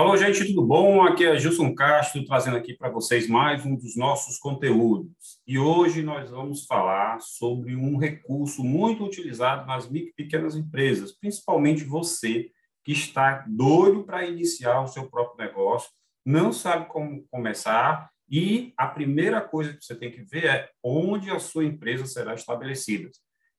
Falou, 0.00 0.16
gente, 0.16 0.46
tudo 0.46 0.66
bom? 0.66 1.02
Aqui 1.02 1.26
é 1.26 1.38
Gilson 1.38 1.74
Castro, 1.74 2.24
trazendo 2.24 2.56
aqui 2.56 2.72
para 2.72 2.88
vocês 2.88 3.28
mais 3.28 3.66
um 3.66 3.76
dos 3.76 3.98
nossos 3.98 4.38
conteúdos. 4.38 5.38
E 5.46 5.58
hoje 5.58 6.00
nós 6.00 6.30
vamos 6.30 6.64
falar 6.64 7.20
sobre 7.20 7.76
um 7.76 7.98
recurso 7.98 8.64
muito 8.64 9.04
utilizado 9.04 9.66
nas 9.66 9.86
pequenas 10.16 10.56
empresas, 10.56 11.12
principalmente 11.12 11.84
você 11.84 12.50
que 12.82 12.92
está 12.92 13.44
doido 13.46 14.02
para 14.02 14.24
iniciar 14.24 14.80
o 14.80 14.88
seu 14.88 15.06
próprio 15.06 15.46
negócio, 15.46 15.90
não 16.24 16.50
sabe 16.50 16.86
como 16.86 17.22
começar 17.30 18.08
e 18.26 18.72
a 18.78 18.86
primeira 18.86 19.42
coisa 19.42 19.74
que 19.74 19.84
você 19.84 19.94
tem 19.94 20.10
que 20.10 20.22
ver 20.22 20.46
é 20.46 20.70
onde 20.82 21.30
a 21.30 21.38
sua 21.38 21.66
empresa 21.66 22.06
será 22.06 22.32
estabelecida. 22.32 23.10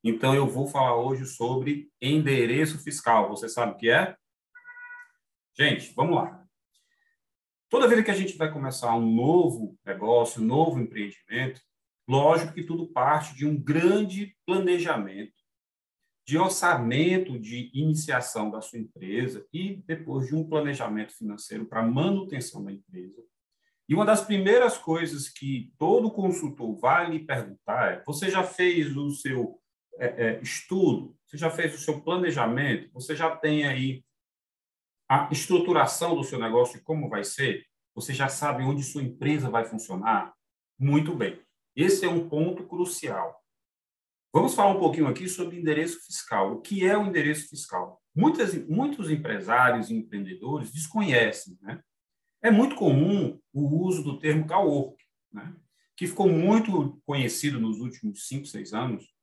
Então, 0.03 0.33
eu 0.33 0.47
vou 0.47 0.65
falar 0.65 0.95
hoje 0.95 1.23
sobre 1.27 1.89
endereço 2.01 2.79
fiscal. 2.79 3.29
Você 3.29 3.47
sabe 3.47 3.73
o 3.73 3.77
que 3.77 3.91
é? 3.91 4.15
Gente, 5.57 5.93
vamos 5.93 6.15
lá. 6.15 6.45
Toda 7.69 7.87
vez 7.87 8.03
que 8.03 8.11
a 8.11 8.15
gente 8.15 8.37
vai 8.37 8.51
começar 8.51 8.95
um 8.95 9.15
novo 9.15 9.77
negócio, 9.85 10.41
um 10.41 10.45
novo 10.45 10.79
empreendimento, 10.79 11.61
lógico 12.07 12.53
que 12.53 12.63
tudo 12.63 12.87
parte 12.87 13.35
de 13.35 13.45
um 13.45 13.57
grande 13.57 14.35
planejamento, 14.45 15.33
de 16.25 16.37
orçamento 16.37 17.39
de 17.39 17.69
iniciação 17.73 18.49
da 18.49 18.61
sua 18.61 18.79
empresa 18.79 19.45
e 19.51 19.83
depois 19.85 20.27
de 20.27 20.35
um 20.35 20.47
planejamento 20.47 21.13
financeiro 21.13 21.65
para 21.65 21.81
manutenção 21.83 22.63
da 22.63 22.71
empresa. 22.71 23.21
E 23.89 23.93
uma 23.93 24.05
das 24.05 24.23
primeiras 24.23 24.77
coisas 24.77 25.27
que 25.27 25.73
todo 25.77 26.11
consultor 26.11 26.77
vai 26.77 27.09
lhe 27.09 27.25
perguntar 27.25 27.93
é: 27.93 28.03
você 28.05 28.29
já 28.29 28.43
fez 28.43 28.95
o 28.95 29.11
seu 29.11 29.59
é, 29.99 30.05
é, 30.07 30.41
estudo? 30.41 31.17
Você 31.25 31.37
já 31.37 31.49
fez 31.49 31.75
o 31.75 31.77
seu 31.77 32.01
planejamento? 32.01 32.89
Você 32.93 33.15
já 33.15 33.35
tem 33.35 33.67
aí 33.67 34.03
a 35.11 35.27
estruturação 35.29 36.15
do 36.15 36.23
seu 36.23 36.39
negócio 36.39 36.81
como 36.85 37.09
vai 37.09 37.25
ser, 37.25 37.65
você 37.93 38.13
já 38.13 38.29
sabe 38.29 38.63
onde 38.63 38.81
sua 38.81 39.03
empresa 39.03 39.49
vai 39.49 39.65
funcionar? 39.65 40.33
Muito 40.79 41.13
bem. 41.13 41.37
Esse 41.75 42.05
é 42.05 42.09
um 42.09 42.29
ponto 42.29 42.65
crucial. 42.65 43.43
Vamos 44.33 44.55
falar 44.55 44.71
um 44.71 44.79
pouquinho 44.79 45.07
aqui 45.07 45.27
sobre 45.27 45.59
endereço 45.59 45.99
fiscal. 46.05 46.53
O 46.53 46.61
que 46.61 46.85
é 46.85 46.97
o 46.97 47.05
endereço 47.05 47.49
fiscal? 47.49 48.01
Muitas, 48.15 48.55
muitos 48.69 49.11
empresários 49.11 49.89
e 49.89 49.95
empreendedores 49.95 50.71
desconhecem. 50.71 51.59
Né? 51.61 51.83
É 52.41 52.49
muito 52.49 52.77
comum 52.77 53.37
o 53.51 53.85
uso 53.85 54.03
do 54.03 54.17
termo 54.17 54.47
cowork, 54.47 54.95
né? 55.29 55.53
que 55.97 56.07
ficou 56.07 56.29
muito 56.29 57.01
conhecido 57.05 57.59
nos 57.59 57.81
últimos 57.81 58.29
cinco, 58.29 58.45
seis 58.45 58.73
anos, 58.73 59.13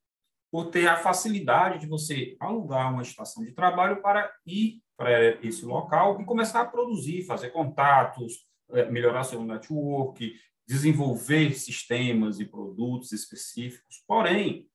por 0.53 0.67
ter 0.67 0.87
a 0.87 0.99
facilidade 0.99 1.79
de 1.79 1.87
você 1.87 2.37
alugar 2.39 2.93
uma 2.93 3.01
estação 3.01 3.43
de 3.43 3.53
trabalho 3.53 4.03
para 4.03 4.31
ir 4.45 4.83
para 4.99 5.41
esse 5.47 5.65
local 5.65 6.21
e 6.21 6.25
começar 6.25 6.61
a 6.61 6.67
produzir, 6.67 7.23
fazer 7.23 7.51
contatos, 7.51 8.45
eh, 8.73 8.91
melhorar 8.91 9.23
seu 9.23 9.41
network, 9.45 10.35
desenvolver 10.67 11.55
sistemas 11.55 12.41
e 12.41 12.45
produtos 12.45 13.13
específicos. 13.13 14.03
Porém, 14.09 14.69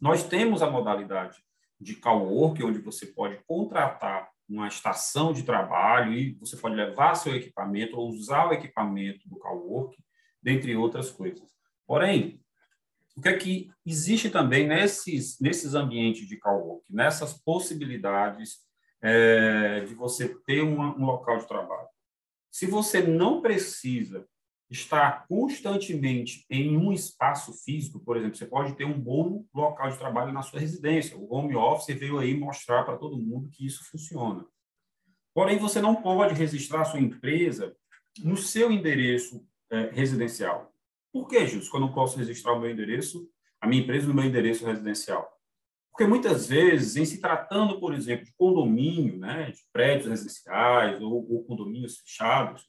nós 0.00 0.24
temos 0.24 0.60
a 0.60 0.68
modalidade 0.68 1.38
de 1.80 1.94
cowork, 1.94 2.62
onde 2.64 2.80
você 2.80 3.06
pode 3.06 3.38
contratar 3.46 4.28
uma 4.48 4.66
estação 4.66 5.32
de 5.32 5.44
trabalho 5.44 6.12
e 6.12 6.32
você 6.34 6.56
pode 6.56 6.74
levar 6.74 7.14
seu 7.14 7.36
equipamento 7.36 7.96
ou 7.96 8.08
usar 8.08 8.48
o 8.48 8.52
equipamento 8.52 9.28
do 9.28 9.38
cowork, 9.38 9.96
dentre 10.42 10.74
outras 10.74 11.12
coisas. 11.12 11.48
Porém, 11.86 12.40
o 13.16 13.20
que 13.20 13.28
é 13.28 13.36
que 13.36 13.70
existe 13.86 14.30
também 14.30 14.66
nesses, 14.66 15.38
nesses 15.40 15.74
ambientes 15.74 16.26
de 16.26 16.36
cowork, 16.38 16.84
nessas 16.92 17.34
possibilidades 17.34 18.67
é, 19.02 19.80
de 19.80 19.94
você 19.94 20.28
ter 20.46 20.62
uma, 20.62 20.96
um 20.96 21.04
local 21.04 21.38
de 21.38 21.46
trabalho. 21.46 21.88
Se 22.50 22.66
você 22.66 23.02
não 23.02 23.40
precisa 23.40 24.26
estar 24.70 25.26
constantemente 25.26 26.44
em 26.50 26.76
um 26.76 26.92
espaço 26.92 27.52
físico, 27.64 28.00
por 28.00 28.16
exemplo, 28.16 28.36
você 28.36 28.46
pode 28.46 28.74
ter 28.74 28.84
um 28.84 28.98
bom 28.98 29.44
local 29.54 29.90
de 29.90 29.98
trabalho 29.98 30.32
na 30.32 30.42
sua 30.42 30.60
residência. 30.60 31.16
O 31.16 31.32
home 31.32 31.56
office 31.56 31.96
veio 31.96 32.18
aí 32.18 32.38
mostrar 32.38 32.84
para 32.84 32.98
todo 32.98 33.16
mundo 33.16 33.48
que 33.50 33.64
isso 33.64 33.84
funciona. 33.90 34.44
Porém, 35.34 35.58
você 35.58 35.80
não 35.80 35.94
pode 35.94 36.34
registrar 36.34 36.84
sua 36.84 37.00
empresa 37.00 37.74
no 38.22 38.36
seu 38.36 38.70
endereço 38.70 39.46
é, 39.70 39.90
residencial. 39.92 40.72
Por 41.12 41.28
que, 41.28 41.46
Gilson, 41.46 41.70
que 41.70 41.76
eu 41.76 41.80
não 41.80 41.92
posso 41.92 42.18
registrar 42.18 42.52
o 42.52 42.60
meu 42.60 42.70
endereço, 42.70 43.30
a 43.60 43.66
minha 43.66 43.82
empresa 43.82 44.06
no 44.06 44.14
meu 44.14 44.24
endereço 44.24 44.66
residencial? 44.66 45.37
Porque 45.98 46.08
muitas 46.08 46.46
vezes, 46.46 46.94
em 46.94 47.04
se 47.04 47.20
tratando, 47.20 47.80
por 47.80 47.92
exemplo, 47.92 48.24
de 48.24 48.32
condomínio, 48.34 49.18
né, 49.18 49.50
de 49.50 49.60
prédios 49.72 50.06
residenciais 50.06 51.02
ou, 51.02 51.28
ou 51.28 51.42
condomínios 51.42 51.98
fechados, 51.98 52.68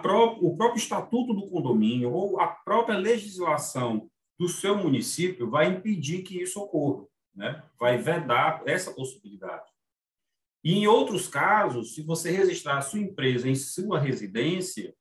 pró 0.00 0.38
o 0.40 0.56
próprio 0.56 0.78
estatuto 0.78 1.34
do 1.34 1.46
condomínio 1.50 2.10
ou 2.10 2.40
a 2.40 2.46
própria 2.46 2.96
legislação 2.96 4.10
do 4.38 4.48
seu 4.48 4.74
município 4.74 5.50
vai 5.50 5.66
impedir 5.66 6.22
que 6.22 6.40
isso 6.40 6.58
ocorra, 6.58 7.06
né? 7.34 7.62
vai 7.78 7.98
vedar 7.98 8.62
essa 8.64 8.90
possibilidade. 8.90 9.70
E 10.64 10.72
em 10.72 10.86
outros 10.86 11.28
casos, 11.28 11.94
se 11.94 12.00
você 12.00 12.30
registrar 12.30 12.78
a 12.78 12.80
sua 12.80 13.00
empresa 13.00 13.46
em 13.46 13.54
sua 13.54 14.00
residência, 14.00 14.96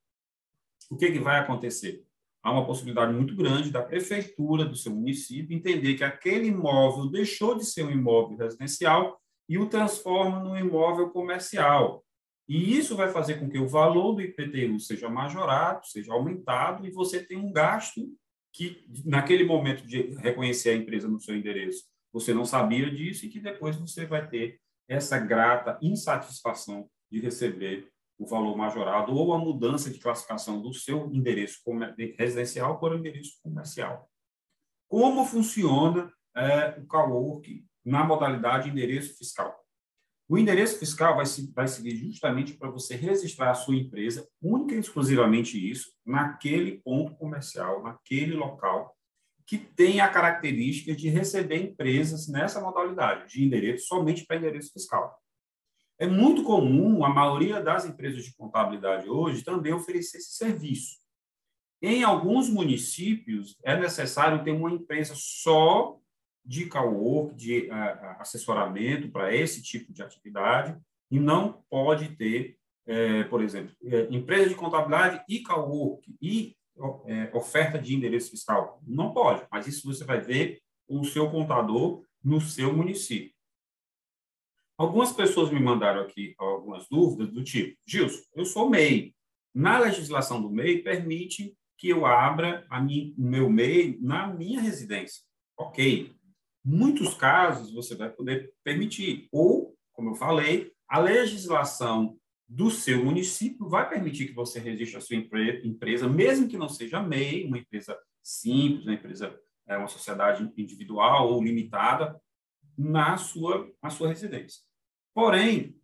o 0.91 0.97
que, 0.97 1.09
que 1.09 1.19
vai 1.19 1.39
acontecer? 1.39 2.03
Há 2.43 2.51
uma 2.51 2.65
possibilidade 2.65 3.13
muito 3.13 3.35
grande 3.35 3.71
da 3.71 3.81
prefeitura 3.81 4.65
do 4.65 4.75
seu 4.75 4.93
município 4.93 5.55
entender 5.55 5.95
que 5.95 6.03
aquele 6.03 6.47
imóvel 6.47 7.09
deixou 7.09 7.55
de 7.55 7.65
ser 7.65 7.85
um 7.85 7.91
imóvel 7.91 8.37
residencial 8.37 9.17
e 9.47 9.57
o 9.57 9.69
transforma 9.69 10.39
num 10.39 10.57
imóvel 10.57 11.09
comercial. 11.09 12.03
E 12.47 12.77
isso 12.77 12.95
vai 12.95 13.09
fazer 13.09 13.35
com 13.39 13.49
que 13.49 13.57
o 13.57 13.67
valor 13.67 14.13
do 14.13 14.21
IPTU 14.21 14.77
seja 14.79 15.09
majorado, 15.09 15.87
seja 15.87 16.11
aumentado, 16.11 16.85
e 16.85 16.91
você 16.91 17.23
tenha 17.23 17.39
um 17.39 17.53
gasto 17.53 18.01
que, 18.51 18.85
naquele 19.05 19.45
momento 19.45 19.87
de 19.87 20.13
reconhecer 20.17 20.71
a 20.71 20.75
empresa 20.75 21.07
no 21.07 21.19
seu 21.19 21.35
endereço, 21.35 21.85
você 22.11 22.33
não 22.33 22.45
sabia 22.45 22.91
disso 22.91 23.25
e 23.25 23.29
que 23.29 23.39
depois 23.39 23.77
você 23.77 24.05
vai 24.05 24.27
ter 24.27 24.59
essa 24.87 25.17
grata 25.17 25.79
insatisfação 25.81 26.87
de 27.09 27.19
receber 27.19 27.89
o 28.17 28.25
valor 28.27 28.55
majorado 28.55 29.13
ou 29.13 29.33
a 29.33 29.37
mudança 29.37 29.89
de 29.89 29.99
classificação 29.99 30.61
do 30.61 30.73
seu 30.73 31.09
endereço 31.11 31.59
residencial 32.17 32.79
para 32.79 32.95
o 32.95 32.97
endereço 32.97 33.39
comercial. 33.41 34.09
Como 34.87 35.25
funciona 35.25 36.11
é, 36.35 36.79
o 36.79 36.87
CalWork 36.87 37.65
na 37.83 38.03
modalidade 38.03 38.69
endereço 38.69 39.17
fiscal? 39.17 39.63
O 40.29 40.37
endereço 40.37 40.79
fiscal 40.79 41.15
vai, 41.15 41.25
vai 41.53 41.67
seguir 41.67 41.95
justamente 41.95 42.53
para 42.53 42.69
você 42.69 42.95
registrar 42.95 43.51
a 43.51 43.55
sua 43.55 43.75
empresa, 43.75 44.27
única 44.41 44.73
e 44.75 44.79
exclusivamente 44.79 45.57
isso, 45.69 45.91
naquele 46.05 46.79
ponto 46.81 47.15
comercial, 47.15 47.83
naquele 47.83 48.33
local, 48.33 48.95
que 49.45 49.57
tem 49.57 49.99
a 49.99 50.09
característica 50.09 50.95
de 50.95 51.09
receber 51.09 51.57
empresas 51.57 52.27
nessa 52.29 52.61
modalidade 52.61 53.33
de 53.33 53.43
endereço 53.43 53.87
somente 53.87 54.25
para 54.25 54.37
endereço 54.37 54.71
fiscal. 54.71 55.19
É 55.99 56.07
muito 56.07 56.43
comum 56.43 57.05
a 57.05 57.09
maioria 57.09 57.61
das 57.61 57.85
empresas 57.85 58.23
de 58.23 58.35
contabilidade 58.35 59.07
hoje 59.07 59.43
também 59.43 59.73
oferecer 59.73 60.17
esse 60.17 60.33
serviço. 60.33 60.97
Em 61.81 62.03
alguns 62.03 62.49
municípios, 62.49 63.57
é 63.63 63.77
necessário 63.77 64.43
ter 64.43 64.51
uma 64.51 64.71
empresa 64.71 65.13
só 65.15 65.99
de 66.45 66.65
cowork, 66.65 67.35
de 67.35 67.69
uh, 67.69 68.19
assessoramento 68.19 69.09
para 69.09 69.33
esse 69.35 69.61
tipo 69.61 69.93
de 69.93 70.01
atividade, 70.01 70.77
e 71.11 71.19
não 71.19 71.63
pode 71.69 72.15
ter, 72.15 72.57
é, 72.87 73.23
por 73.25 73.43
exemplo, 73.43 73.75
é, 73.83 74.07
empresa 74.09 74.49
de 74.49 74.55
contabilidade 74.55 75.23
e 75.29 75.43
cowork, 75.43 76.15
e 76.21 76.55
é, 77.05 77.29
oferta 77.33 77.77
de 77.77 77.95
endereço 77.95 78.31
fiscal. 78.31 78.81
Não 78.85 79.13
pode, 79.13 79.45
mas 79.51 79.67
isso 79.67 79.85
você 79.85 80.03
vai 80.03 80.19
ver 80.19 80.61
o 80.87 81.03
seu 81.03 81.29
contador 81.29 82.03
no 82.23 82.41
seu 82.41 82.73
município. 82.75 83.32
Algumas 84.77 85.11
pessoas 85.11 85.51
me 85.51 85.59
mandaram 85.59 86.01
aqui 86.01 86.33
algumas 86.37 86.87
dúvidas 86.89 87.31
do 87.31 87.43
tipo, 87.43 87.77
Gilson, 87.85 88.21
eu 88.35 88.45
sou 88.45 88.69
MEI. 88.69 89.13
Na 89.53 89.77
legislação 89.77 90.41
do 90.41 90.49
MEI 90.49 90.81
permite 90.81 91.55
que 91.77 91.89
eu 91.89 92.05
abra 92.05 92.65
o 92.71 93.21
meu 93.21 93.49
MEI 93.49 93.97
na 94.01 94.27
minha 94.27 94.59
residência. 94.59 95.21
Ok. 95.57 96.11
Muitos 96.65 97.13
casos 97.13 97.73
você 97.73 97.93
vai 97.93 98.09
poder 98.09 98.51
permitir. 98.63 99.27
Ou, 99.31 99.75
como 99.91 100.11
eu 100.11 100.15
falei, 100.15 100.71
a 100.87 100.97
legislação 100.97 102.17
do 102.47 102.71
seu 102.71 103.03
município 103.03 103.67
vai 103.67 103.87
permitir 103.89 104.27
que 104.27 104.33
você 104.33 104.59
registre 104.59 104.97
a 104.97 105.01
sua 105.01 105.15
empresa, 105.17 106.07
mesmo 106.07 106.47
que 106.47 106.57
não 106.57 106.69
seja 106.69 107.01
MEI, 107.01 107.45
uma 107.45 107.57
empresa 107.57 107.97
simples, 108.21 108.85
uma 108.85 108.93
empresa, 108.93 109.37
é, 109.67 109.77
uma 109.77 109.87
sociedade 109.87 110.49
individual 110.57 111.31
ou 111.31 111.43
limitada, 111.43 112.19
na 112.77 113.17
sua, 113.17 113.71
na 113.81 113.89
sua 113.89 114.09
residência. 114.09 114.61
Porém, 115.13 115.79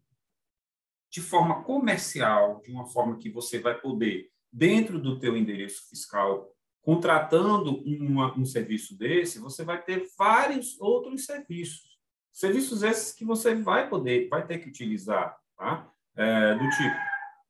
de 1.09 1.21
forma 1.21 1.63
comercial, 1.63 2.61
de 2.61 2.71
uma 2.71 2.85
forma 2.85 3.17
que 3.17 3.29
você 3.29 3.59
vai 3.59 3.79
poder, 3.79 4.29
dentro 4.51 4.99
do 4.99 5.19
teu 5.19 5.37
endereço 5.37 5.87
fiscal, 5.89 6.55
contratando 6.81 7.83
uma, 7.83 8.37
um 8.37 8.45
serviço 8.45 8.97
desse, 8.97 9.39
você 9.39 9.63
vai 9.63 9.81
ter 9.81 10.07
vários 10.17 10.79
outros 10.79 11.25
serviços. 11.25 11.99
Serviços 12.31 12.83
esses 12.83 13.13
que 13.13 13.25
você 13.25 13.53
vai 13.55 13.89
poder, 13.89 14.27
vai 14.29 14.45
ter 14.45 14.59
que 14.59 14.69
utilizar, 14.69 15.37
tá? 15.57 15.91
é, 16.15 16.55
do 16.55 16.69
tipo, 16.69 16.95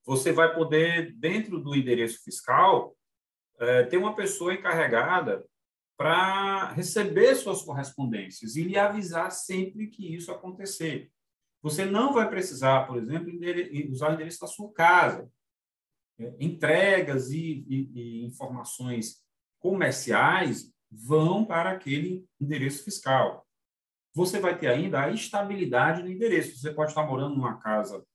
você 0.06 0.32
vai 0.32 0.54
poder, 0.54 1.14
dentro 1.18 1.60
do 1.60 1.76
endereço 1.76 2.24
fiscal, 2.24 2.96
é, 3.60 3.84
ter 3.84 3.98
uma 3.98 4.16
pessoa 4.16 4.54
encarregada 4.54 5.46
para 6.00 6.72
receber 6.72 7.36
suas 7.36 7.62
correspondências 7.62 8.56
e 8.56 8.63
lhe 8.63 8.78
avisar 8.78 9.30
sempre 9.34 9.88
que 9.88 10.16
isso 10.16 10.31
acontecer. 10.31 11.12
Você 11.62 11.84
não 11.84 12.13
vai 12.13 12.30
precisar, 12.30 12.88
por 12.88 12.96
exemplo, 12.96 13.30
usar 13.92 14.12
o 14.12 14.13
endereço 14.13 14.40
da 14.40 14.48
sua 14.48 14.72
casa. 14.72 15.30
É, 16.18 16.34
entregas 16.40 17.31
e, 17.31 17.66
e, 17.68 17.92
e 17.94 18.25
informações 18.25 19.25
comerciais 19.60 20.74
vão 20.90 21.44
para 21.44 21.72
aquele 21.72 22.25
endereço 22.40 22.86
fiscal. 22.86 23.45
Você 24.13 24.40
vai 24.40 24.57
ter 24.57 24.68
ainda 24.68 25.04
a 25.04 25.12
estabilidade 25.12 26.02
do 26.02 26.10
endereço. 26.10 26.57
Você 26.57 26.72
pode 26.72 26.92
estar 26.92 27.06
morando 27.06 27.36
numa 27.36 27.57
casa, 27.57 28.06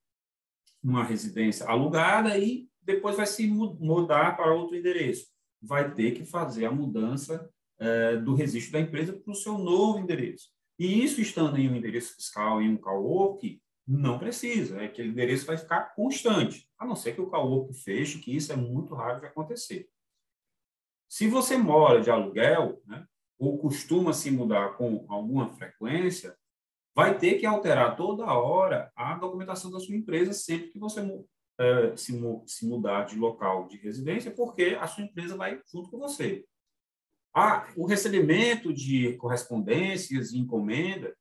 numa 0.82 1.04
residência 1.04 1.66
alugada 1.66 2.38
e 2.38 2.66
depois 2.80 3.14
vai 3.14 3.26
se 3.26 3.46
mudar 3.46 4.38
para 4.38 4.54
outro 4.54 4.74
endereço. 4.74 5.26
Vai 5.60 5.92
ter 5.92 6.12
que 6.12 6.24
fazer 6.24 6.64
a 6.64 6.72
mudança 6.72 7.50
é, 7.84 8.16
do 8.16 8.34
registro 8.34 8.72
da 8.72 8.80
empresa 8.80 9.12
para 9.12 9.32
o 9.32 9.36
seu 9.36 9.58
novo 9.58 9.98
endereço. 9.98 10.48
E 10.78 11.04
isso 11.04 11.20
estando 11.20 11.58
em 11.58 11.68
um 11.68 11.76
endereço 11.76 12.14
fiscal 12.14 12.60
em 12.60 12.70
um 12.70 12.76
cowork, 12.76 13.60
não 13.86 14.18
precisa, 14.18 14.76
é 14.76 14.88
que 14.88 14.94
aquele 14.94 15.10
endereço 15.10 15.46
vai 15.46 15.58
ficar 15.58 15.94
constante, 15.94 16.68
a 16.78 16.86
não 16.86 16.96
ser 16.96 17.14
que 17.14 17.20
o 17.20 17.28
cowork 17.28 17.74
feche, 17.74 18.18
que 18.18 18.34
isso 18.34 18.52
é 18.52 18.56
muito 18.56 18.94
raro 18.94 19.20
de 19.20 19.26
acontecer. 19.26 19.88
Se 21.08 21.28
você 21.28 21.56
mora 21.56 22.00
de 22.00 22.10
aluguel, 22.10 22.82
né, 22.86 23.06
ou 23.38 23.58
costuma 23.58 24.12
se 24.12 24.30
mudar 24.30 24.76
com 24.76 25.04
alguma 25.08 25.50
frequência, 25.50 26.34
vai 26.94 27.18
ter 27.18 27.34
que 27.34 27.44
alterar 27.44 27.96
toda 27.96 28.24
hora 28.24 28.90
a 28.96 29.14
documentação 29.14 29.70
da 29.70 29.78
sua 29.78 29.94
empresa 29.94 30.32
sempre 30.32 30.68
que 30.68 30.78
você 30.78 31.00
é, 31.58 31.96
se, 31.96 32.12
se 32.46 32.66
mudar 32.66 33.04
de 33.04 33.16
local 33.16 33.68
de 33.68 33.76
residência, 33.76 34.30
porque 34.30 34.76
a 34.80 34.86
sua 34.86 35.04
empresa 35.04 35.36
vai 35.36 35.60
junto 35.70 35.90
com 35.90 35.98
você. 35.98 36.44
Ah, 37.34 37.66
o 37.76 37.84
recebimento 37.84 38.72
de 38.72 39.14
correspondências 39.14 40.32
e 40.32 40.38
encomenda, 40.38 41.12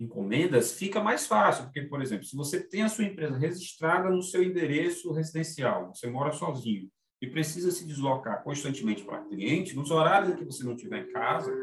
encomendas 0.00 0.72
fica 0.72 1.00
mais 1.00 1.26
fácil, 1.26 1.64
porque, 1.64 1.82
por 1.82 2.00
exemplo, 2.00 2.24
se 2.24 2.34
você 2.34 2.60
tem 2.60 2.82
a 2.82 2.88
sua 2.88 3.04
empresa 3.04 3.36
registrada 3.36 4.08
no 4.08 4.22
seu 4.22 4.42
endereço 4.42 5.12
residencial, 5.12 5.94
você 5.94 6.08
mora 6.08 6.32
sozinho 6.32 6.88
e 7.20 7.26
precisa 7.26 7.70
se 7.70 7.86
deslocar 7.86 8.42
constantemente 8.42 9.04
para 9.04 9.24
cliente, 9.24 9.76
nos 9.76 9.90
horários 9.90 10.32
em 10.32 10.36
que 10.36 10.44
você 10.44 10.64
não 10.64 10.74
estiver 10.74 11.06
em 11.06 11.12
casa, 11.12 11.54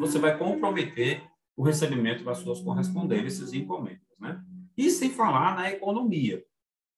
você 0.00 0.18
vai 0.18 0.36
comprometer 0.36 1.22
o 1.56 1.62
recebimento 1.62 2.24
das 2.24 2.38
suas 2.38 2.60
correspondências 2.60 3.52
e 3.52 3.58
encomendas, 3.58 4.00
né? 4.18 4.42
E 4.76 4.90
sem 4.90 5.10
falar 5.10 5.54
na 5.54 5.70
economia. 5.70 6.44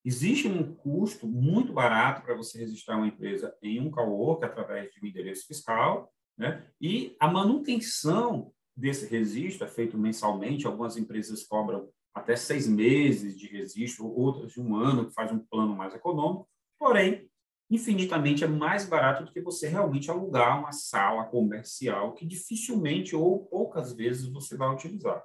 Existe 0.06 0.46
um 0.46 0.72
custo 0.72 1.26
muito 1.26 1.72
barato 1.72 2.22
para 2.22 2.36
você 2.36 2.60
registrar 2.60 2.96
uma 2.96 3.08
empresa 3.08 3.52
em 3.60 3.80
um 3.80 3.90
cowork 3.90 4.44
através 4.44 4.88
de 4.92 5.04
um 5.04 5.06
endereço 5.08 5.48
fiscal, 5.48 6.14
né? 6.38 6.64
E 6.80 7.16
a 7.18 7.26
manutenção 7.26 8.52
desse 8.76 9.08
registro 9.08 9.66
é 9.66 9.68
feito 9.68 9.98
mensalmente. 9.98 10.64
Algumas 10.64 10.96
empresas 10.96 11.44
cobram 11.44 11.88
até 12.14 12.36
seis 12.36 12.68
meses 12.68 13.36
de 13.36 13.48
registro, 13.48 14.06
outras 14.06 14.52
de 14.52 14.60
um 14.60 14.76
ano, 14.76 15.08
que 15.08 15.12
faz 15.12 15.32
um 15.32 15.40
plano 15.40 15.74
mais 15.74 15.92
econômico. 15.92 16.48
Porém, 16.78 17.28
infinitamente 17.68 18.44
é 18.44 18.46
mais 18.46 18.88
barato 18.88 19.24
do 19.24 19.32
que 19.32 19.40
você 19.40 19.66
realmente 19.66 20.08
alugar 20.08 20.60
uma 20.60 20.70
sala 20.70 21.24
comercial 21.24 22.14
que 22.14 22.24
dificilmente 22.24 23.16
ou 23.16 23.44
poucas 23.46 23.92
vezes 23.92 24.28
você 24.28 24.56
vai 24.56 24.72
utilizar. 24.72 25.20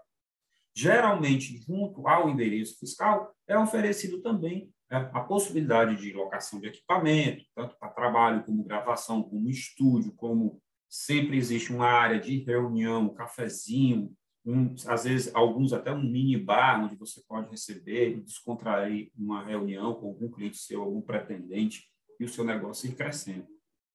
Geralmente, 0.74 1.58
junto 1.58 2.08
ao 2.08 2.30
endereço 2.30 2.80
fiscal, 2.80 3.36
é 3.52 3.60
oferecido 3.60 4.22
também 4.22 4.72
né, 4.90 5.10
a 5.14 5.20
possibilidade 5.20 5.96
de 5.98 6.14
locação 6.14 6.60
de 6.60 6.68
equipamento, 6.68 7.46
tanto 7.54 7.78
para 7.78 7.90
trabalho 7.90 8.44
como 8.44 8.64
gravação, 8.64 9.22
como 9.22 9.50
estúdio, 9.50 10.14
como 10.14 10.62
sempre 10.90 11.38
existe 11.38 11.72
uma 11.72 11.88
área 11.88 12.20
de 12.20 12.40
reunião, 12.44 13.04
um 13.04 13.14
cafezinho, 13.14 14.12
um, 14.46 14.74
às 14.88 15.04
vezes 15.04 15.34
alguns 15.36 15.72
até 15.72 15.92
um 15.92 16.02
mini 16.02 16.38
bar 16.38 16.84
onde 16.84 16.96
você 16.96 17.22
pode 17.28 17.50
receber 17.52 18.18
e 18.18 18.22
descontrair 18.22 19.12
uma 19.16 19.46
reunião 19.46 19.94
com 19.94 20.08
algum 20.08 20.32
cliente 20.32 20.58
seu, 20.58 20.82
algum 20.82 21.02
pretendente 21.02 21.88
e 22.20 22.26
o 22.26 22.30
seu 22.30 22.44
negócio 22.44 22.90
ir 22.90 22.96
crescendo. 22.96 23.48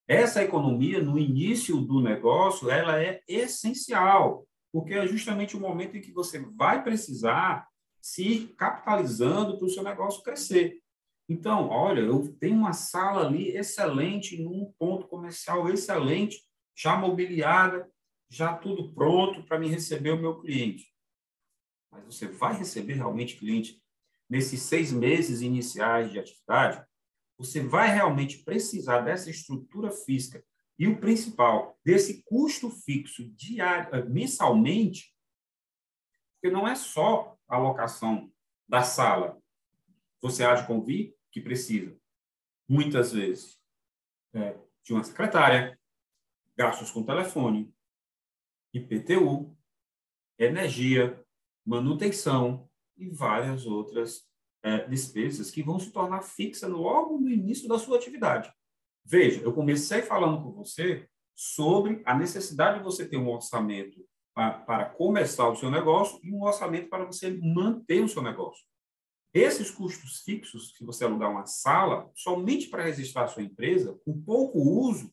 Essa 0.06 0.44
economia 0.44 1.02
no 1.02 1.18
início 1.18 1.80
do 1.80 2.00
negócio, 2.00 2.70
ela 2.70 3.02
é 3.02 3.22
essencial, 3.26 4.46
porque 4.72 4.94
é 4.94 5.06
justamente 5.06 5.56
o 5.56 5.60
momento 5.60 5.96
em 5.96 6.00
que 6.00 6.12
você 6.12 6.38
vai 6.38 6.82
precisar 6.84 7.66
se 8.06 8.54
capitalizando 8.56 9.58
para 9.58 9.66
o 9.66 9.68
seu 9.68 9.82
negócio 9.82 10.22
crescer. 10.22 10.80
Então, 11.28 11.68
olha, 11.70 12.02
eu 12.02 12.32
tenho 12.38 12.56
uma 12.56 12.72
sala 12.72 13.26
ali 13.26 13.48
excelente, 13.56 14.40
num 14.40 14.72
ponto 14.78 15.08
comercial 15.08 15.68
excelente, 15.68 16.40
já 16.72 16.96
mobiliada, 16.96 17.90
já 18.30 18.56
tudo 18.56 18.94
pronto 18.94 19.42
para 19.42 19.58
me 19.58 19.66
receber 19.66 20.12
o 20.12 20.20
meu 20.20 20.40
cliente. 20.40 20.86
Mas 21.90 22.04
você 22.04 22.28
vai 22.28 22.56
receber 22.56 22.94
realmente 22.94 23.38
cliente 23.38 23.82
nesses 24.30 24.62
seis 24.62 24.92
meses 24.92 25.40
iniciais 25.40 26.12
de 26.12 26.20
atividade? 26.20 26.86
Você 27.36 27.60
vai 27.60 27.92
realmente 27.92 28.44
precisar 28.44 29.00
dessa 29.00 29.30
estrutura 29.30 29.90
física 29.90 30.44
e 30.78 30.86
o 30.86 31.00
principal, 31.00 31.76
desse 31.84 32.22
custo 32.22 32.70
fixo 32.70 33.28
diário, 33.34 33.96
eh, 33.96 34.04
mensalmente, 34.04 35.12
porque 36.34 36.54
não 36.54 36.68
é 36.68 36.76
só 36.76 37.35
a 37.48 37.58
da 38.68 38.82
sala. 38.82 39.40
Você 40.20 40.44
há 40.44 40.54
de 40.54 40.66
convir 40.66 41.14
que 41.30 41.40
precisa, 41.40 41.96
muitas 42.68 43.12
vezes, 43.12 43.60
é, 44.34 44.58
de 44.82 44.92
uma 44.92 45.04
secretária, 45.04 45.78
gastos 46.56 46.90
com 46.90 47.04
telefone, 47.04 47.72
IPTU, 48.72 49.56
energia, 50.38 51.22
manutenção 51.64 52.68
e 52.96 53.08
várias 53.08 53.66
outras 53.66 54.26
é, 54.62 54.86
despesas 54.88 55.50
que 55.50 55.62
vão 55.62 55.78
se 55.78 55.90
tornar 55.92 56.22
fixas 56.22 56.70
logo 56.70 57.18
no 57.18 57.28
início 57.28 57.68
da 57.68 57.78
sua 57.78 57.96
atividade. 57.96 58.52
Veja, 59.04 59.40
eu 59.42 59.52
comecei 59.52 60.02
falando 60.02 60.42
com 60.42 60.52
você 60.52 61.08
sobre 61.34 62.02
a 62.04 62.16
necessidade 62.16 62.78
de 62.78 62.84
você 62.84 63.06
ter 63.06 63.16
um 63.16 63.28
orçamento 63.28 64.04
para 64.36 64.84
começar 64.84 65.48
o 65.48 65.56
seu 65.56 65.70
negócio 65.70 66.20
e 66.22 66.30
um 66.30 66.42
orçamento 66.42 66.90
para 66.90 67.06
você 67.06 67.30
manter 67.42 68.04
o 68.04 68.08
seu 68.08 68.22
negócio. 68.22 68.66
Esses 69.32 69.70
custos 69.70 70.20
fixos, 70.20 70.74
se 70.76 70.84
você 70.84 71.06
alugar 71.06 71.30
uma 71.30 71.46
sala, 71.46 72.10
somente 72.14 72.68
para 72.68 72.82
registrar 72.82 73.24
a 73.24 73.28
sua 73.28 73.42
empresa, 73.42 73.98
com 74.04 74.20
pouco 74.22 74.58
uso, 74.58 75.10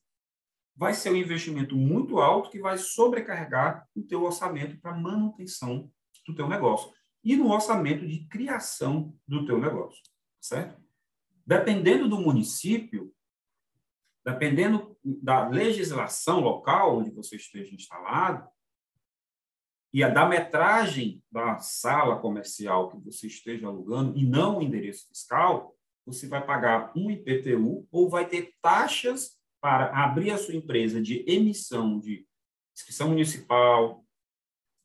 vai 0.75 0.93
ser 0.93 1.12
um 1.12 1.15
investimento 1.15 1.74
muito 1.74 2.19
alto 2.19 2.50
que 2.50 2.59
vai 2.59 2.77
sobrecarregar 2.77 3.88
o 3.95 4.03
teu 4.03 4.24
orçamento 4.24 4.77
para 4.81 4.93
manutenção 4.93 5.89
do 6.27 6.36
teu 6.36 6.50
negócio 6.50 6.91
e 7.24 7.38
no 7.38 7.50
orçamento 7.50 8.05
de 8.05 8.27
criação 8.27 9.15
do 9.25 9.45
teu 9.45 9.57
negócio, 9.57 10.01
certo? 10.41 10.81
Dependendo 11.45 12.09
do 12.09 12.19
município, 12.19 13.13
dependendo 14.25 14.98
da 15.03 15.48
legislação 15.48 16.41
local 16.41 16.98
onde 16.98 17.12
você 17.12 17.38
esteja 17.38 17.74
instalado, 17.74 18.50
e 19.93 20.03
a 20.03 20.09
da 20.09 20.27
metragem 20.27 21.21
da 21.31 21.59
sala 21.59 22.19
comercial 22.19 22.89
que 22.89 22.97
você 22.97 23.27
esteja 23.27 23.67
alugando, 23.67 24.17
e 24.17 24.25
não 24.25 24.57
o 24.57 24.62
endereço 24.62 25.07
fiscal, 25.07 25.75
você 26.05 26.27
vai 26.27 26.43
pagar 26.43 26.91
um 26.95 27.12
IPTU 27.12 27.88
ou 27.91 28.09
vai 28.09 28.27
ter 28.27 28.53
taxas 28.62 29.38
para 29.62 29.91
abrir 30.03 30.31
a 30.31 30.38
sua 30.38 30.55
empresa 30.55 31.00
de 31.00 31.23
emissão 31.27 32.00
de 32.00 32.25
inscrição 32.75 33.09
municipal, 33.09 34.03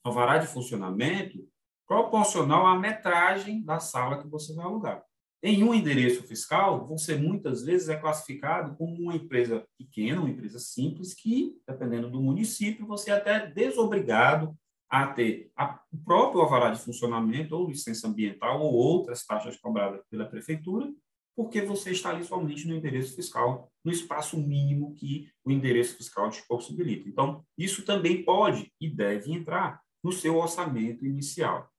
alvará 0.05 0.39
de 0.39 0.47
funcionamento, 0.47 1.49
proporcional 1.87 2.67
à 2.67 2.79
metragem 2.79 3.65
da 3.65 3.81
sala 3.81 4.23
que 4.23 4.29
você 4.29 4.55
vai 4.55 4.67
alugar. 4.67 5.03
Em 5.43 5.63
um 5.63 5.73
endereço 5.73 6.23
fiscal, 6.25 6.87
você 6.87 7.17
muitas 7.17 7.65
vezes 7.65 7.89
é 7.89 7.97
classificado 7.97 8.77
como 8.77 8.95
uma 8.95 9.17
empresa 9.17 9.67
pequena, 9.79 10.21
uma 10.21 10.31
empresa 10.31 10.59
simples, 10.59 11.15
que, 11.15 11.57
dependendo 11.67 12.11
do 12.11 12.21
município, 12.21 12.87
você 12.87 13.11
é 13.11 13.15
até 13.15 13.47
desobrigado 13.47 14.55
a 14.91 15.07
ter 15.07 15.51
a, 15.57 15.81
o 15.93 15.99
próprio 15.99 16.41
alvará 16.41 16.71
de 16.71 16.81
funcionamento, 16.81 17.55
ou 17.55 17.69
licença 17.69 18.09
ambiental, 18.09 18.61
ou 18.61 18.73
outras 18.73 19.25
taxas 19.25 19.57
cobradas 19.57 20.01
pela 20.11 20.25
prefeitura, 20.25 20.91
porque 21.37 21.61
você 21.61 21.93
está 21.93 22.11
ali 22.11 22.25
somente 22.25 22.67
no 22.67 22.75
endereço 22.75 23.15
fiscal, 23.15 23.71
no 23.85 23.93
espaço 23.93 24.37
mínimo 24.37 24.95
que 24.95 25.31
o 25.45 25.51
endereço 25.51 25.97
fiscal 25.97 26.31
te 26.31 26.45
possibilita. 26.49 27.09
Então, 27.09 27.45
isso 27.57 27.85
também 27.85 28.25
pode 28.25 28.73
e 28.81 28.91
deve 28.91 29.33
entrar 29.33 29.81
no 30.03 30.13
seu 30.13 30.37
orçamento 30.37 31.07
inicial. 31.07 31.71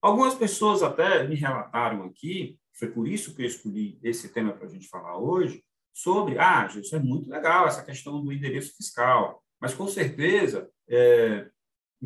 Algumas 0.00 0.34
pessoas 0.34 0.82
até 0.82 1.26
me 1.26 1.34
relataram 1.34 2.04
aqui 2.04 2.58
foi 2.74 2.90
por 2.90 3.06
isso 3.06 3.34
que 3.34 3.42
eu 3.42 3.46
escolhi 3.46 3.98
esse 4.02 4.28
tema 4.30 4.52
para 4.52 4.66
a 4.66 4.70
gente 4.70 4.88
falar 4.88 5.18
hoje, 5.18 5.62
sobre, 5.92 6.38
ah, 6.38 6.66
isso 6.74 6.96
é 6.96 6.98
muito 6.98 7.28
legal, 7.28 7.66
essa 7.66 7.84
questão 7.84 8.22
do 8.22 8.32
endereço 8.32 8.74
fiscal, 8.76 9.42
mas 9.60 9.74
com 9.74 9.86
certeza 9.86 10.70
é, 10.88 11.48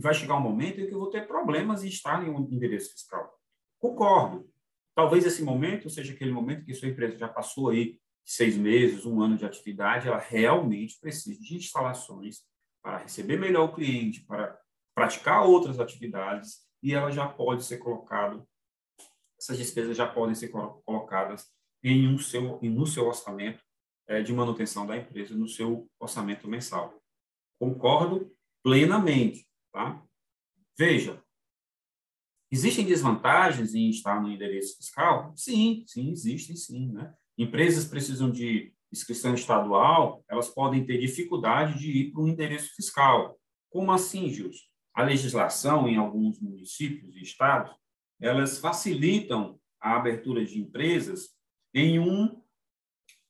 vai 0.00 0.14
chegar 0.14 0.36
um 0.36 0.40
momento 0.40 0.80
em 0.80 0.86
que 0.86 0.94
eu 0.94 0.98
vou 0.98 1.10
ter 1.10 1.26
problemas 1.26 1.84
em 1.84 1.88
estar 1.88 2.26
em 2.26 2.30
um 2.30 2.40
endereço 2.50 2.92
fiscal. 2.92 3.32
Concordo, 3.78 4.48
Talvez 4.96 5.26
esse 5.26 5.42
momento 5.42 5.90
seja 5.90 6.14
aquele 6.14 6.32
momento 6.32 6.64
que 6.64 6.72
sua 6.72 6.88
empresa 6.88 7.18
já 7.18 7.28
passou 7.28 7.68
aí 7.68 8.00
seis 8.24 8.56
meses, 8.56 9.04
um 9.04 9.20
ano 9.20 9.36
de 9.36 9.44
atividade, 9.44 10.08
ela 10.08 10.18
realmente 10.18 10.98
precisa 10.98 11.38
de 11.38 11.54
instalações 11.54 12.38
para 12.82 12.96
receber 12.96 13.38
melhor 13.38 13.64
o 13.66 13.74
cliente, 13.74 14.24
para 14.24 14.58
praticar 14.94 15.44
outras 15.44 15.78
atividades, 15.78 16.66
e 16.82 16.94
ela 16.94 17.12
já 17.12 17.28
pode 17.28 17.62
ser 17.62 17.76
colocado, 17.76 18.48
essas 19.38 19.58
despesas 19.58 19.94
já 19.94 20.08
podem 20.08 20.34
ser 20.34 20.48
colocadas 20.48 21.46
em 21.84 22.08
um 22.08 22.18
seu, 22.18 22.58
no 22.62 22.86
seu 22.86 23.06
orçamento 23.06 23.62
é, 24.08 24.22
de 24.22 24.32
manutenção 24.32 24.86
da 24.86 24.96
empresa, 24.96 25.34
no 25.34 25.46
seu 25.46 25.86
orçamento 26.00 26.48
mensal. 26.48 26.98
Concordo 27.60 28.34
plenamente, 28.62 29.45
tá? 29.76 30.02
Veja, 30.78 31.22
existem 32.50 32.86
desvantagens 32.86 33.74
em 33.74 33.90
estar 33.90 34.22
no 34.22 34.30
endereço 34.30 34.78
fiscal? 34.78 35.34
Sim, 35.36 35.84
sim, 35.86 36.10
existem 36.10 36.56
sim, 36.56 36.92
né? 36.92 37.14
Empresas 37.36 37.84
precisam 37.84 38.30
de 38.30 38.72
inscrição 38.90 39.34
estadual, 39.34 40.24
elas 40.30 40.48
podem 40.48 40.86
ter 40.86 40.98
dificuldade 40.98 41.78
de 41.78 41.90
ir 41.90 42.10
para 42.10 42.22
um 42.22 42.28
endereço 42.28 42.74
fiscal. 42.74 43.38
Como 43.68 43.92
assim, 43.92 44.30
Gilson? 44.30 44.64
A 44.94 45.02
legislação 45.02 45.86
em 45.86 45.98
alguns 45.98 46.40
municípios 46.40 47.14
e 47.14 47.20
estados, 47.20 47.76
elas 48.18 48.58
facilitam 48.58 49.60
a 49.78 49.94
abertura 49.96 50.42
de 50.42 50.58
empresas 50.58 51.36
em 51.74 51.98
um 51.98 52.42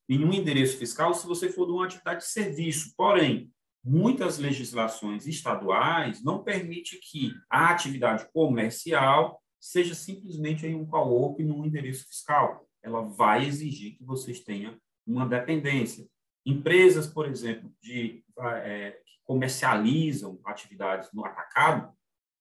em 0.08 0.24
um 0.24 0.32
endereço 0.32 0.78
fiscal 0.78 1.12
se 1.12 1.26
você 1.26 1.50
for 1.50 1.66
de 1.66 1.72
uma 1.72 1.84
atividade 1.84 2.20
de 2.20 2.28
serviço. 2.28 2.94
Porém, 2.96 3.52
muitas 3.86 4.38
legislações 4.38 5.28
estaduais 5.28 6.20
não 6.22 6.42
permitem 6.42 6.98
que 7.00 7.32
a 7.48 7.70
atividade 7.70 8.26
comercial 8.32 9.40
seja 9.60 9.94
simplesmente 9.94 10.66
um 10.66 10.84
co-op 10.84 11.42
num 11.44 11.64
endereço 11.64 12.08
fiscal. 12.08 12.68
Ela 12.82 13.02
vai 13.02 13.46
exigir 13.46 13.96
que 13.96 14.04
vocês 14.04 14.40
tenham 14.40 14.76
uma 15.06 15.24
dependência. 15.24 16.04
Empresas, 16.44 17.06
por 17.06 17.28
exemplo, 17.28 17.72
de, 17.80 18.24
é, 18.64 18.90
que 18.90 19.18
comercializam 19.24 20.40
atividades 20.44 21.08
no 21.12 21.24
atacado, 21.24 21.92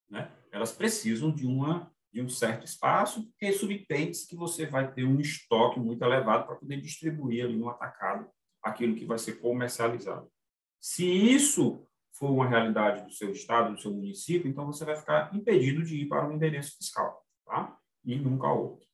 né, 0.10 0.32
elas 0.52 0.72
precisam 0.72 1.32
de, 1.32 1.46
uma, 1.46 1.92
de 2.12 2.24
um 2.24 2.30
certo 2.30 2.66
espaço, 2.66 3.24
porque 3.28 3.54
subtende 3.54 4.18
que 4.28 4.36
você 4.36 4.66
vai 4.66 4.92
ter 4.92 5.06
um 5.06 5.20
estoque 5.20 5.80
muito 5.80 6.04
elevado 6.04 6.48
para 6.48 6.56
poder 6.56 6.82
distribuir 6.82 7.46
ali 7.46 7.56
no 7.56 7.70
atacado 7.70 8.28
aquilo 8.64 8.96
que 8.96 9.06
vai 9.06 9.20
ser 9.20 9.34
comercializado. 9.40 10.28
Se 10.80 11.06
isso 11.06 11.88
for 12.14 12.32
uma 12.32 12.48
realidade 12.48 13.04
do 13.06 13.12
seu 13.12 13.32
estado, 13.32 13.74
do 13.74 13.82
seu 13.82 13.92
município, 13.92 14.50
então 14.50 14.66
você 14.66 14.86
vai 14.86 14.96
ficar 14.96 15.34
impedido 15.36 15.84
de 15.84 16.02
ir 16.02 16.08
para 16.08 16.28
um 16.28 16.34
endereço 16.34 16.78
fiscal, 16.78 17.26
tá? 17.46 17.78
E 18.04 18.16
nunca 18.16 18.48
outro. 18.48 18.88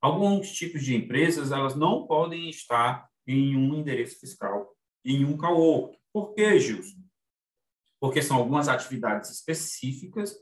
Alguns 0.00 0.52
tipos 0.52 0.84
de 0.84 0.94
empresas, 0.94 1.52
elas 1.52 1.74
não 1.74 2.06
podem 2.06 2.48
estar 2.48 3.08
em 3.26 3.56
um 3.56 3.74
endereço 3.74 4.20
fiscal, 4.20 4.74
em 5.04 5.24
um 5.24 5.36
co-work. 5.36 5.98
Por 6.12 6.34
quê, 6.34 6.58
Gilson? 6.58 6.98
Porque 8.00 8.22
são 8.22 8.36
algumas 8.36 8.68
atividades 8.68 9.30
específicas, 9.30 10.36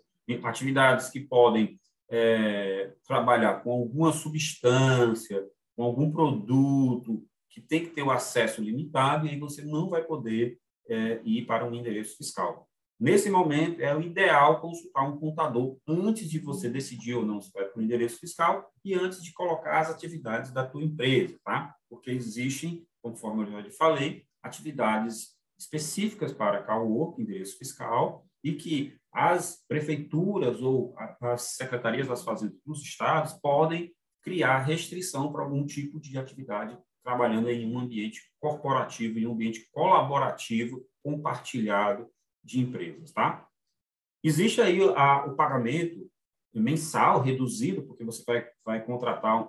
atividades 0.45 1.09
que 1.09 1.21
podem 1.21 1.81
é, 2.09 2.93
trabalhar 3.05 3.63
com 3.63 3.73
alguma 3.73 4.13
substância, 4.13 5.47
com 5.75 5.85
algum 5.85 6.11
produto, 6.11 7.27
que 7.57 7.63
tem 7.63 7.87
que 7.87 7.93
ter 7.93 8.03
o 8.03 8.11
acesso 8.11 8.61
limitado, 8.61 9.27
e 9.27 9.31
aí 9.31 9.41
você 9.41 9.65
não 9.65 9.89
vai 9.89 10.05
poder 10.05 10.59
é, 10.91 11.23
ir 11.25 11.47
para 11.47 11.65
um 11.65 11.75
endereço 11.75 12.19
fiscal. 12.19 12.69
Nesse 13.01 13.31
momento, 13.31 13.81
é 13.81 13.97
o 13.97 14.03
ideal 14.03 14.61
consultar 14.61 15.09
um 15.09 15.17
contador 15.17 15.79
antes 15.89 16.29
de 16.29 16.39
você 16.39 16.69
decidir 16.69 17.15
ou 17.15 17.25
não 17.25 17.41
se 17.41 17.51
vai 17.55 17.65
para 17.65 17.81
o 17.81 17.83
endereço 17.83 18.19
fiscal 18.19 18.71
e 18.85 18.93
antes 18.93 19.25
de 19.25 19.33
colocar 19.33 19.81
as 19.81 19.89
atividades 19.89 20.51
da 20.51 20.67
tua 20.67 20.85
empresa, 20.85 21.39
tá? 21.43 21.75
Porque 21.89 22.11
existem, 22.11 22.87
conforme 23.03 23.45
eu 23.45 23.63
já 23.63 23.71
falei, 23.71 24.27
atividades 24.43 25.35
específicas 25.59 26.35
para 26.35 26.63
CalWork, 26.63 27.23
endereço 27.23 27.57
fiscal, 27.57 28.27
e 28.45 28.53
que 28.53 28.95
as 29.11 29.65
prefeituras 29.67 30.61
ou 30.61 30.95
as 31.23 31.57
secretarias 31.57 32.07
das 32.07 32.23
fazendas 32.23 32.59
dos 32.67 32.83
estados 32.83 33.33
podem 33.33 33.95
criar 34.23 34.59
restrição 34.59 35.33
para 35.33 35.43
algum 35.43 35.65
tipo 35.65 35.99
de 35.99 36.19
atividade 36.19 36.77
trabalhando 37.07 37.49
em 37.49 37.73
um 37.73 37.79
ambiente 37.79 38.21
corporativo, 38.41 39.17
em 39.17 39.29
um 39.29 39.33
ambiente 39.33 39.71
colaborativo, 39.71 40.85
compartilhado 41.05 42.11
de 42.43 42.59
empresas, 42.59 43.13
tá? 43.13 43.47
Existe 44.25 44.61
aí 44.61 44.81
a, 44.97 45.25
o 45.25 45.37
pagamento 45.37 46.11
mensal 46.53 47.23
reduzido, 47.23 47.85
porque 47.87 48.03
você 48.03 48.25
vai, 48.27 48.49
vai 48.65 48.85
contratar 48.85 49.49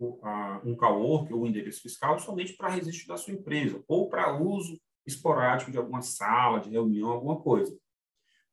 um, 0.00 0.18
a, 0.26 0.62
um 0.64 0.74
ou 0.82 1.42
um 1.42 1.46
endereço 1.46 1.82
fiscal 1.82 2.18
somente 2.18 2.54
para 2.54 2.70
registro 2.70 3.08
da 3.08 3.18
sua 3.18 3.34
empresa, 3.34 3.84
ou 3.86 4.08
para 4.08 4.40
uso 4.40 4.80
esporádico 5.06 5.70
de 5.70 5.76
alguma 5.76 6.00
sala 6.00 6.60
de 6.60 6.70
reunião, 6.70 7.10
alguma 7.10 7.42
coisa. 7.42 7.78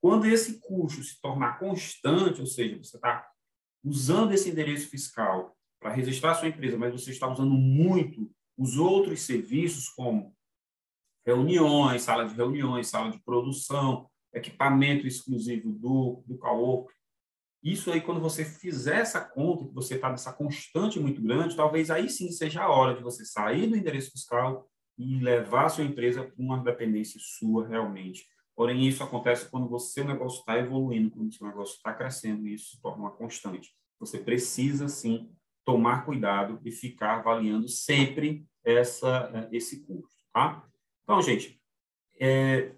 Quando 0.02 0.26
esse 0.26 0.60
custo 0.60 1.02
se 1.02 1.20
tornar 1.22 1.60
constante, 1.60 2.42
ou 2.42 2.48
seja, 2.48 2.78
você 2.78 2.98
está 2.98 3.26
usando 3.82 4.34
esse 4.34 4.50
endereço 4.50 4.90
fiscal 4.90 5.57
para 5.80 5.94
registrar 5.94 6.36
sua 6.36 6.48
empresa, 6.48 6.78
mas 6.78 6.94
você 6.94 7.12
está 7.12 7.28
usando 7.28 7.54
muito 7.54 8.30
os 8.58 8.78
outros 8.78 9.22
serviços, 9.22 9.90
como 9.90 10.36
reuniões, 11.26 12.02
sala 12.02 12.26
de 12.28 12.34
reuniões, 12.34 12.88
sala 12.88 13.12
de 13.12 13.20
produção, 13.20 14.10
equipamento 14.34 15.06
exclusivo 15.06 15.72
do, 15.72 16.24
do 16.26 16.38
cowork. 16.38 16.92
Isso 17.62 17.92
aí, 17.92 18.00
quando 18.00 18.22
você 18.22 18.46
fizer 18.46 19.02
essa 19.02 19.20
conta, 19.20 19.66
que 19.66 19.74
você 19.74 19.96
está 19.96 20.10
nessa 20.10 20.32
constante 20.32 21.00
muito 21.00 21.22
grande, 21.22 21.56
talvez 21.56 21.90
aí 21.92 22.10
sim 22.10 22.32
seja 22.32 22.64
a 22.64 22.70
hora 22.70 22.96
de 22.96 23.04
você 23.04 23.26
sair 23.26 23.68
do 23.68 23.76
endereço 23.76 24.12
fiscal 24.12 24.70
e 24.98 25.20
levar 25.20 25.66
a 25.66 25.70
sua 25.70 25.84
empresa 25.84 26.24
para 26.24 26.34
uma 26.38 26.64
dependência 26.64 27.20
sua 27.22 27.68
realmente. 27.68 28.26
Porém, 28.56 28.88
isso 28.88 29.04
acontece 29.04 29.50
quando 29.50 29.72
o 29.72 29.80
seu 29.80 30.04
negócio 30.04 30.40
está 30.40 30.58
evoluindo, 30.58 31.12
quando 31.12 31.30
o 31.30 31.32
seu 31.32 31.46
negócio 31.46 31.76
está 31.76 31.94
crescendo, 31.94 32.48
e 32.48 32.54
isso 32.56 32.72
se 32.72 32.82
torna 32.82 33.04
uma 33.04 33.12
constante. 33.12 33.72
Você 34.00 34.18
precisa, 34.18 34.88
sim, 34.88 35.30
tomar 35.68 36.06
cuidado 36.06 36.62
e 36.64 36.72
ficar 36.72 37.20
avaliando 37.20 37.68
sempre 37.68 38.48
essa, 38.64 39.50
esse 39.52 39.86
custo. 39.86 40.16
Tá? 40.34 40.66
Então, 41.04 41.22
gente, 41.22 41.62
é, 42.18 42.74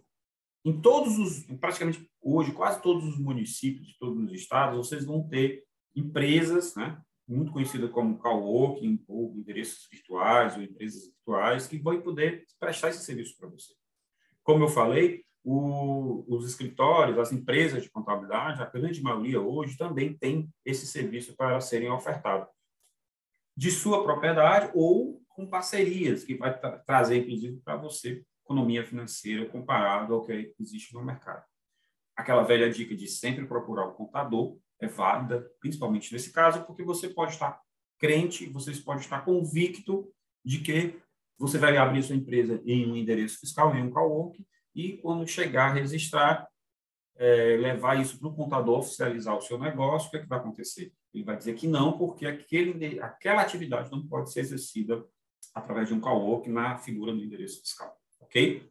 em 0.66 0.82
todos 0.82 1.20
os, 1.20 1.44
praticamente 1.60 2.10
hoje, 2.20 2.52
quase 2.52 2.82
todos 2.82 3.06
os 3.06 3.20
municípios, 3.20 3.96
todos 4.00 4.24
os 4.24 4.34
estados, 4.34 4.76
vocês 4.76 5.06
vão 5.06 5.22
ter 5.22 5.64
empresas, 5.96 6.76
né, 6.76 7.00
muito 7.28 7.52
conhecidas 7.52 7.92
como 7.92 8.18
coworking, 8.18 9.04
ou 9.08 9.36
endereços 9.38 9.88
virtuais, 9.92 10.58
ou 10.58 10.64
empresas 10.64 11.06
virtuais, 11.06 11.68
que 11.68 11.78
vão 11.78 12.02
poder 12.02 12.44
prestar 12.60 12.90
esse 12.90 13.06
serviço 13.06 13.38
para 13.38 13.50
você. 13.50 13.72
Como 14.42 14.64
eu 14.64 14.68
falei, 14.68 15.24
o, 15.44 16.26
os 16.28 16.50
escritórios, 16.50 17.20
as 17.20 17.32
empresas 17.32 17.84
de 17.84 17.92
contabilidade, 17.92 18.64
a 18.64 18.66
grande 18.66 19.00
maioria 19.00 19.40
hoje 19.40 19.78
também 19.78 20.18
tem 20.18 20.50
esse 20.66 20.88
serviço 20.88 21.36
para 21.36 21.62
serem 21.62 21.92
ofertados 21.92 22.50
de 23.60 23.72
sua 23.72 24.02
propriedade 24.06 24.72
ou 24.74 25.22
com 25.28 25.46
parcerias, 25.46 26.24
que 26.24 26.34
vai 26.34 26.58
tra 26.58 26.80
trazer, 26.80 27.18
inclusive, 27.18 27.58
para 27.58 27.76
você 27.76 28.24
economia 28.46 28.86
financeira 28.86 29.46
comparado 29.50 30.14
ao 30.14 30.24
que 30.24 30.56
existe 30.58 30.94
no 30.94 31.04
mercado. 31.04 31.44
Aquela 32.16 32.44
velha 32.44 32.72
dica 32.72 32.96
de 32.96 33.06
sempre 33.06 33.46
procurar 33.46 33.86
o 33.88 33.96
contador 33.96 34.58
é 34.80 34.88
válida, 34.88 35.46
principalmente 35.60 36.14
nesse 36.14 36.32
caso, 36.32 36.64
porque 36.64 36.84
você 36.84 37.10
pode 37.10 37.34
estar 37.34 37.60
crente, 37.98 38.46
você 38.46 38.72
pode 38.76 39.02
estar 39.02 39.26
convicto 39.26 40.10
de 40.44 40.60
que 40.60 40.98
você 41.38 41.58
vai 41.58 41.76
abrir 41.76 42.02
sua 42.02 42.16
empresa 42.16 42.62
em 42.66 42.90
um 42.90 42.96
endereço 42.96 43.42
fiscal, 43.42 43.76
em 43.76 43.84
um 43.84 43.92
cowork, 43.92 44.42
e 44.74 45.00
quando 45.00 45.28
chegar 45.28 45.72
a 45.72 45.74
registrar, 45.74 46.48
é, 47.18 47.58
levar 47.58 48.00
isso 48.00 48.18
para 48.18 48.30
o 48.30 48.34
contador 48.34 48.80
oficializar 48.80 49.36
o 49.36 49.42
seu 49.42 49.60
negócio, 49.60 50.08
o 50.08 50.12
que, 50.12 50.18
é 50.18 50.22
que 50.22 50.30
vai 50.30 50.40
acontecer? 50.40 50.94
Ele 51.14 51.24
vai 51.24 51.38
dizer 51.38 51.56
que 51.56 51.68
não, 51.68 51.98
porque 51.98 52.26
aquele, 52.26 53.00
aquela 53.00 53.42
atividade 53.42 53.92
não 53.92 54.08
pode 54.08 54.32
ser 54.32 54.42
exercida 54.42 55.04
através 55.54 55.88
de 55.88 55.94
um 55.94 56.00
cowork 56.00 56.50
na 56.50 56.78
figura 56.78 57.14
do 57.14 57.24
endereço 57.24 57.62
fiscal, 57.62 57.96
ok? 58.20 58.70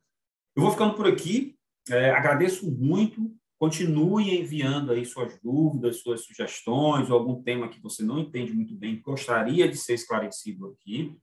Eu 0.54 0.62
vou 0.62 0.70
ficando 0.70 0.94
por 0.94 1.06
aqui, 1.06 1.56
é, 1.90 2.10
agradeço 2.10 2.70
muito, 2.70 3.34
continue 3.58 4.38
enviando 4.38 4.92
aí 4.92 5.04
suas 5.04 5.38
dúvidas, 5.40 6.00
suas 6.00 6.24
sugestões, 6.24 7.10
ou 7.10 7.18
algum 7.18 7.42
tema 7.42 7.68
que 7.68 7.80
você 7.80 8.04
não 8.04 8.18
entende 8.18 8.52
muito 8.52 8.74
bem, 8.74 9.00
gostaria 9.00 9.68
de 9.68 9.76
ser 9.76 9.94
esclarecido 9.94 10.68
aqui, 10.68 11.16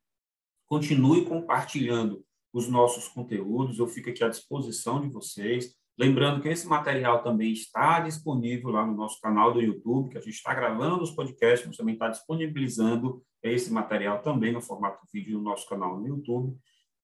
continue 0.67 1.25
compartilhando 1.25 2.25
os 2.51 2.67
nossos 2.67 3.07
conteúdos, 3.07 3.79
eu 3.79 3.87
fico 3.87 4.09
aqui 4.09 4.23
à 4.23 4.29
disposição 4.29 5.01
de 5.01 5.09
vocês, 5.09 5.75
Lembrando 5.97 6.41
que 6.41 6.49
esse 6.49 6.67
material 6.67 7.23
também 7.23 7.53
está 7.53 8.01
disponível 8.01 8.69
lá 8.69 8.85
no 8.85 8.93
nosso 8.93 9.19
canal 9.21 9.53
do 9.53 9.61
YouTube, 9.61 10.09
que 10.09 10.17
a 10.17 10.21
gente 10.21 10.33
está 10.33 10.53
gravando 10.53 11.03
os 11.03 11.11
podcasts, 11.11 11.65
mas 11.65 11.77
também 11.77 11.93
está 11.93 12.09
disponibilizando 12.09 13.23
esse 13.41 13.71
material 13.71 14.21
também 14.21 14.51
no 14.51 14.61
formato 14.61 14.99
vídeo 15.13 15.37
no 15.37 15.43
nosso 15.43 15.67
canal 15.69 15.97
no 15.97 16.05
YouTube. 16.05 16.57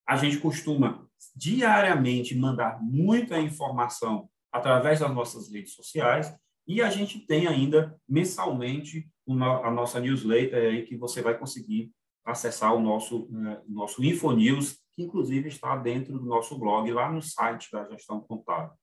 A 0.06 0.18
gente 0.18 0.40
costuma 0.40 1.08
diariamente 1.36 2.36
mandar 2.36 2.80
muita 2.82 3.40
informação 3.40 4.28
através 4.52 5.00
das 5.00 5.14
nossas 5.14 5.50
redes 5.50 5.74
sociais 5.74 6.36
e 6.68 6.82
a 6.82 6.90
gente 6.90 7.20
tem 7.26 7.48
ainda 7.48 7.96
mensalmente 8.08 9.10
a 9.64 9.72
nossa 9.72 10.00
newsletter 10.00 10.72
aí 10.72 10.84
que 10.84 10.98
você 10.98 11.22
vai 11.22 11.38
conseguir 11.38 11.92
acessar 12.26 12.76
o 12.76 12.82
nosso, 12.82 13.24
uh, 13.24 13.64
nosso 13.68 14.04
InfoNews, 14.04 14.78
que 14.94 15.04
inclusive 15.04 15.48
está 15.48 15.76
dentro 15.78 16.20
do 16.20 16.26
nosso 16.26 16.58
blog, 16.58 16.92
lá 16.92 17.12
no 17.12 17.22
site 17.22 17.70
da 17.72 17.88
gestão 17.90 18.20
contábil. 18.20 18.74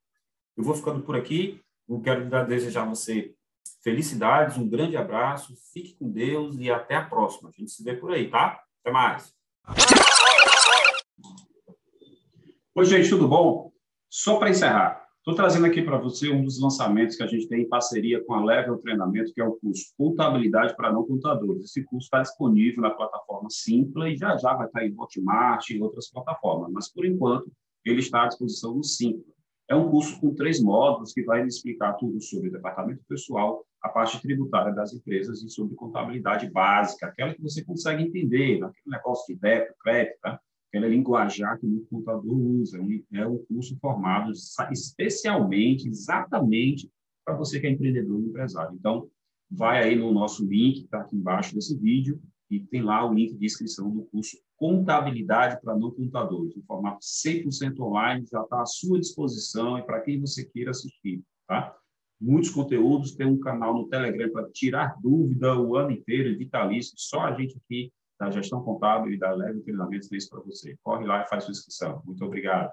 Eu 0.58 0.64
vou 0.64 0.74
ficando 0.74 1.00
por 1.02 1.14
aqui. 1.14 1.60
Eu 1.88 2.00
quero 2.00 2.28
desejar 2.48 2.82
a 2.82 2.88
você 2.88 3.32
felicidades, 3.80 4.58
um 4.58 4.68
grande 4.68 4.96
abraço, 4.96 5.54
fique 5.72 5.94
com 5.94 6.10
Deus 6.10 6.56
e 6.58 6.68
até 6.68 6.96
a 6.96 7.04
próxima. 7.04 7.48
A 7.48 7.52
gente 7.52 7.70
se 7.70 7.84
vê 7.84 7.94
por 7.94 8.10
aí, 8.10 8.28
tá? 8.28 8.60
Até 8.82 8.92
mais. 8.92 9.32
Oi, 12.74 12.84
gente, 12.84 13.08
tudo 13.08 13.28
bom? 13.28 13.70
Só 14.10 14.36
para 14.36 14.50
encerrar, 14.50 15.06
estou 15.18 15.32
trazendo 15.32 15.64
aqui 15.64 15.80
para 15.80 15.96
você 15.96 16.28
um 16.28 16.42
dos 16.42 16.60
lançamentos 16.60 17.14
que 17.14 17.22
a 17.22 17.28
gente 17.28 17.46
tem 17.46 17.62
em 17.62 17.68
parceria 17.68 18.24
com 18.24 18.34
a 18.34 18.44
Level 18.44 18.78
Treinamento, 18.78 19.32
que 19.32 19.40
é 19.40 19.44
o 19.44 19.52
curso 19.60 19.94
Contabilidade 19.96 20.74
para 20.74 20.92
Não 20.92 21.06
Contadores. 21.06 21.66
Esse 21.66 21.84
curso 21.84 22.06
está 22.06 22.20
disponível 22.20 22.82
na 22.82 22.90
plataforma 22.90 23.48
Simpla 23.48 24.10
e 24.10 24.16
já 24.16 24.36
já 24.36 24.54
vai 24.54 24.66
estar 24.66 24.84
em 24.84 24.92
Hotmart 24.98 25.70
e 25.70 25.80
outras 25.80 26.10
plataformas, 26.10 26.72
mas 26.72 26.92
por 26.92 27.06
enquanto 27.06 27.48
ele 27.84 28.00
está 28.00 28.24
à 28.24 28.26
disposição 28.26 28.74
no 28.74 28.82
Simpla. 28.82 29.37
É 29.68 29.76
um 29.76 29.90
curso 29.90 30.18
com 30.18 30.34
três 30.34 30.62
módulos 30.62 31.12
que 31.12 31.22
vai 31.22 31.46
explicar 31.46 31.92
tudo 31.94 32.20
sobre 32.22 32.48
o 32.48 32.52
departamento 32.52 33.02
pessoal, 33.06 33.64
a 33.82 33.88
parte 33.90 34.20
tributária 34.20 34.72
das 34.74 34.94
empresas 34.94 35.42
e 35.42 35.50
sobre 35.50 35.76
contabilidade 35.76 36.50
básica, 36.50 37.06
aquela 37.06 37.34
que 37.34 37.42
você 37.42 37.62
consegue 37.62 38.02
entender, 38.02 38.64
aquele 38.64 38.86
negócio 38.86 39.34
de 39.34 39.38
débito, 39.38 39.74
crédito, 39.78 40.18
tá? 40.22 40.40
aquela 40.68 40.88
linguajar 40.88 41.58
que 41.58 41.66
o 41.66 41.86
contador 41.90 42.34
usa. 42.34 42.78
É 43.12 43.26
um 43.26 43.38
curso 43.44 43.76
formado 43.78 44.32
especialmente, 44.70 45.86
exatamente, 45.86 46.90
para 47.24 47.36
você 47.36 47.60
que 47.60 47.66
é 47.66 47.70
empreendedor 47.70 48.20
e 48.20 48.24
empresário. 48.24 48.74
Então, 48.74 49.08
vai 49.50 49.82
aí 49.84 49.96
no 49.96 50.12
nosso 50.12 50.46
link, 50.46 50.84
está 50.84 51.00
aqui 51.00 51.14
embaixo 51.14 51.54
desse 51.54 51.76
vídeo, 51.76 52.20
e 52.50 52.60
tem 52.60 52.82
lá 52.82 53.06
o 53.06 53.12
link 53.12 53.36
de 53.36 53.44
inscrição 53.44 53.90
do 53.90 54.02
curso 54.04 54.38
Contabilidade 54.58 55.60
para 55.62 55.76
Não 55.76 55.90
Contadores, 55.90 56.56
em 56.56 56.62
formato 56.62 56.98
100% 57.00 57.78
online, 57.80 58.26
já 58.30 58.42
está 58.42 58.60
à 58.60 58.66
sua 58.66 58.98
disposição 58.98 59.78
e 59.78 59.82
para 59.82 60.00
quem 60.00 60.20
você 60.20 60.44
queira 60.44 60.72
assistir, 60.72 61.22
tá? 61.46 61.74
Muitos 62.20 62.50
conteúdos, 62.50 63.14
tem 63.14 63.26
um 63.26 63.38
canal 63.38 63.72
no 63.72 63.88
Telegram 63.88 64.30
para 64.30 64.50
tirar 64.50 64.96
dúvida 65.00 65.56
o 65.56 65.76
ano 65.76 65.92
inteiro, 65.92 66.36
vitalício, 66.36 66.94
só 66.96 67.20
a 67.20 67.32
gente 67.32 67.56
aqui 67.56 67.92
da 68.18 68.30
Gestão 68.30 68.60
Contábil 68.62 69.12
e 69.12 69.18
da 69.18 69.32
Leve 69.32 69.60
Treinamentos 69.60 70.08
tem 70.08 70.18
isso 70.18 70.28
para 70.28 70.40
você. 70.40 70.76
Corre 70.82 71.06
lá 71.06 71.22
e 71.22 71.28
faz 71.28 71.44
sua 71.44 71.52
inscrição. 71.52 72.02
Muito 72.04 72.24
obrigado. 72.24 72.72